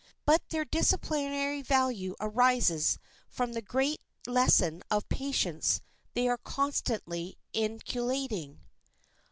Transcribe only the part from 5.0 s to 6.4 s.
patience they are